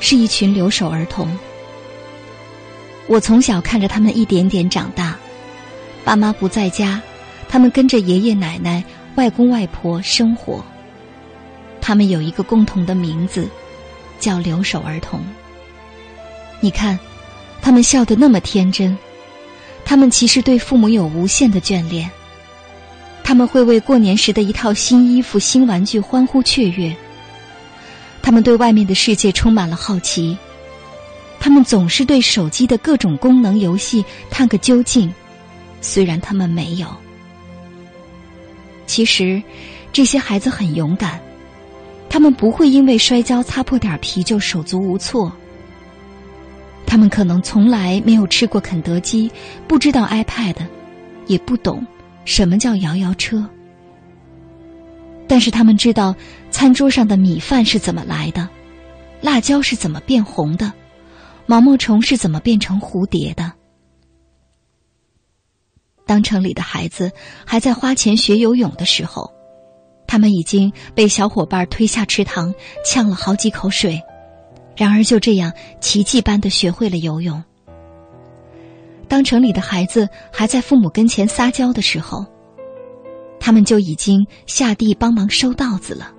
[0.00, 1.34] 是一群留守儿童。
[3.06, 5.16] 我从小看着他们一点点长大，
[6.04, 7.00] 爸妈不在家，
[7.48, 8.82] 他们跟着爷爷奶奶、
[9.16, 10.64] 外公外婆生活。
[11.80, 13.46] 他们有一个共同的名字，
[14.18, 15.20] 叫留守儿童。
[16.60, 16.98] 你看，
[17.60, 18.96] 他们笑得那么天真，
[19.84, 22.10] 他们其实对父母有无限的眷恋。
[23.22, 26.94] 他们会为过年时的一套新衣服、新玩具欢呼雀跃。
[28.22, 30.36] 他们对外面的世界充满了好奇。
[31.44, 35.12] 他们总是对手机的各种功能游戏探个究竟，
[35.82, 36.88] 虽然他们没有。
[38.86, 39.42] 其实，
[39.92, 41.20] 这些孩子很勇敢，
[42.08, 45.30] 他们不会因为摔跤擦破点皮就手足无措。
[46.86, 49.30] 他们可能从来没有吃过肯德基，
[49.68, 50.56] 不知道 iPad，
[51.26, 51.86] 也不懂
[52.24, 53.46] 什么叫摇摇车。
[55.28, 56.16] 但是他们知道
[56.50, 58.48] 餐桌上的米饭是怎么来的，
[59.20, 60.72] 辣椒是怎么变红的。
[61.46, 63.52] 毛毛虫是怎么变成蝴蝶的？
[66.06, 67.10] 当城里的孩子
[67.46, 69.32] 还在花钱学游泳的时候，
[70.06, 74.02] 他们已经被小伙伴推下池塘呛了好几口水，
[74.76, 77.42] 然而就这样奇迹般的学会了游泳。
[79.06, 82.24] 当城里的孩子还在父母跟前撒娇的时候，
[83.38, 86.10] 他们就已经下地帮忙收稻子了。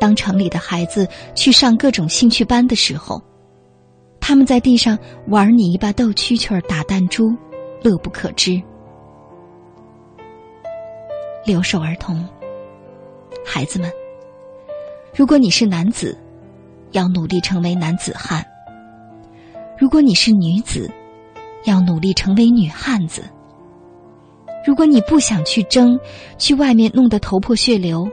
[0.00, 3.22] 当城里的孩子去上各种兴趣班的时候，
[4.24, 4.96] 他们在地上
[5.26, 7.36] 玩泥巴、斗蛐蛐、打弹珠，
[7.82, 8.62] 乐不可支。
[11.44, 12.24] 留守儿童，
[13.44, 13.90] 孩子们，
[15.12, 16.16] 如果你是男子，
[16.92, 18.40] 要努力成为男子汉；
[19.76, 20.88] 如果你是女子，
[21.64, 23.24] 要努力成为女汉子。
[24.64, 25.98] 如果你不想去争，
[26.38, 28.08] 去外面弄得头破血流，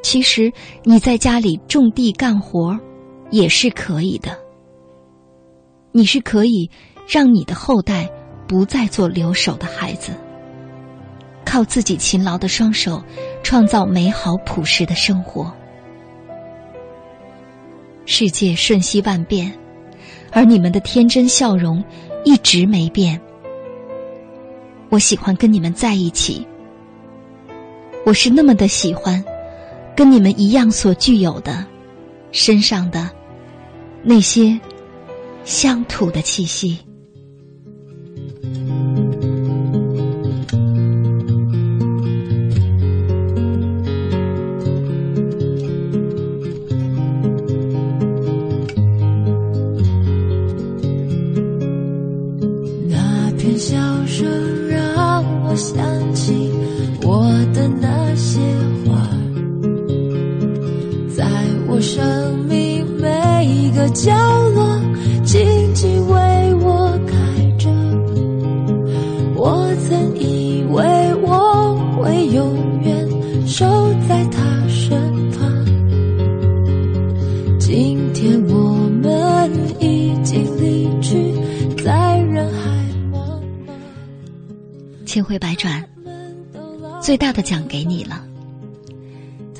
[0.00, 0.50] 其实
[0.84, 2.78] 你在家里种地干活
[3.30, 4.43] 也是可以的。
[5.96, 6.68] 你是可以
[7.06, 8.10] 让你的后代
[8.48, 10.10] 不再做留守的孩子，
[11.44, 13.00] 靠自己勤劳的双手
[13.44, 15.54] 创造美好朴实的生活。
[18.06, 19.56] 世界瞬息万变，
[20.32, 21.82] 而你们的天真笑容
[22.24, 23.20] 一直没变。
[24.88, 26.44] 我喜欢跟你们在一起，
[28.04, 29.24] 我是那么的喜欢
[29.94, 31.64] 跟你们一样所具有的
[32.32, 33.08] 身上的
[34.02, 34.58] 那些。
[35.44, 36.78] 乡土的气息。
[85.14, 85.88] 千回百转，
[87.00, 88.26] 最大的奖给你了，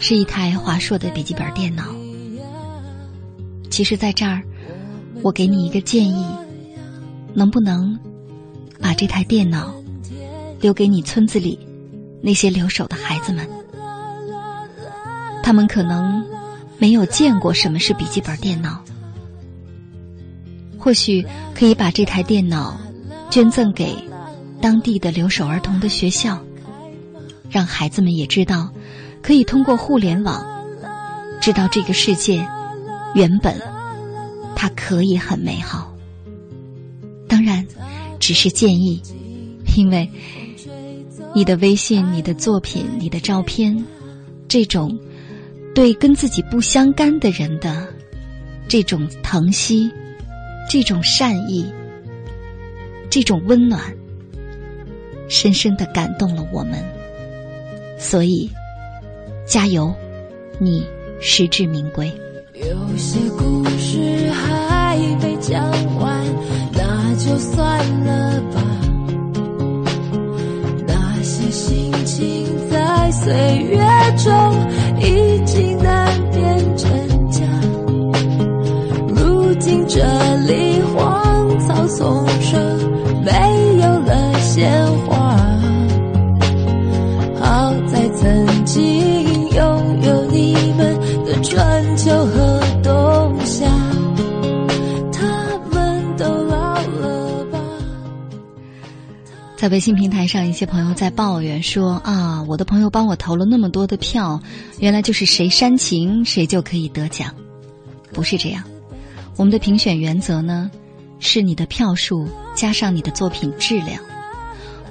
[0.00, 1.84] 是一台华硕的笔记本电脑。
[3.70, 4.42] 其实，在这儿，
[5.22, 6.26] 我给你一个建议，
[7.34, 7.96] 能不能
[8.80, 9.72] 把这台电脑
[10.60, 11.56] 留给你村子里
[12.20, 13.48] 那些留守的孩子们？
[15.40, 16.26] 他们可能
[16.78, 18.82] 没有见过什么是笔记本电脑，
[20.80, 21.24] 或许
[21.54, 22.76] 可以把这台电脑
[23.30, 23.94] 捐赠给
[24.64, 26.42] 当地的留守儿童的学校，
[27.50, 28.72] 让孩子们也知道，
[29.20, 30.42] 可以通过互联网
[31.38, 32.48] 知道这个世界。
[33.14, 33.60] 原本，
[34.56, 35.94] 它可以很美好。
[37.28, 37.66] 当然，
[38.18, 39.02] 只是建议，
[39.76, 40.10] 因为
[41.34, 43.84] 你的微信、你的作品、你的照片，
[44.48, 44.98] 这种
[45.74, 47.86] 对跟自己不相干的人的
[48.66, 49.90] 这种疼惜、
[50.70, 51.70] 这种善意、
[53.10, 53.94] 这种温暖，
[55.28, 56.78] 深深的感动了我们。
[57.98, 58.50] 所以，
[59.46, 59.94] 加油，
[60.58, 60.86] 你
[61.20, 62.12] 实至名归。
[62.54, 65.62] 有些故事还没讲
[65.96, 66.24] 完，
[66.72, 68.62] 那就算了吧。
[70.86, 73.34] 那些心情在岁
[73.70, 73.78] 月
[74.16, 74.32] 中
[75.00, 77.42] 已经难辨真假。
[79.08, 80.02] 如今这
[80.46, 82.26] 里荒草丛，
[84.64, 85.36] 了鲜花。
[87.40, 92.64] 好在曾经拥有你们的春秋和。
[99.56, 104.38] 在微信平台上，一些朋友在抱怨说：“啊，我的朋友帮我投了那么多的票，
[104.78, 107.34] 原来就是谁煽情谁就可以得奖，
[108.12, 108.62] 不是这样。
[109.36, 110.70] 我们的评选原则呢，
[111.18, 114.02] 是你的票数加上你的作品质量，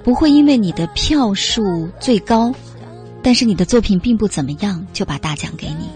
[0.04, 2.54] 不会因为你的票数最高，
[3.22, 5.90] 但是你的作品并不怎么样，就把大奖给你。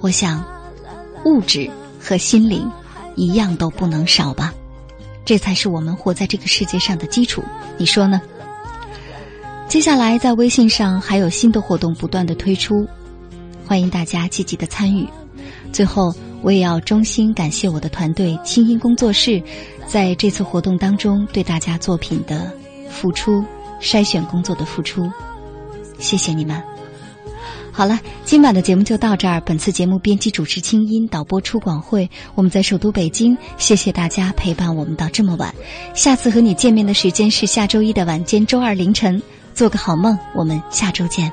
[0.00, 0.44] 我想，
[1.24, 1.68] 物质
[2.00, 2.70] 和心灵
[3.16, 4.54] 一样都不能少吧。”
[5.26, 7.42] 这才是我们活在这个世界上的基础，
[7.76, 8.20] 你说呢？
[9.68, 12.86] 接下来在微信上还有新的活动不断的推出，
[13.64, 15.06] 欢迎大家积极的参与。
[15.72, 16.12] 最后，
[16.42, 19.40] 我也要衷心感谢我的团队清音工作室，
[19.86, 22.50] 在这次活动当中对大家作品的
[22.90, 23.42] 付出、
[23.80, 25.10] 筛选工作的付出，
[25.98, 26.62] 谢谢你们。
[27.72, 29.40] 好了，今晚的节目就到这儿。
[29.42, 32.10] 本次节目编辑主持清音，导播出广汇。
[32.34, 35.54] 我们在首都北京，谢谢大家陪伴我们到这么晚。
[35.94, 39.22] 下次和你见面的时间是下周一的晚间，周二凌晨。
[39.54, 41.32] 做个好梦，我们下周见。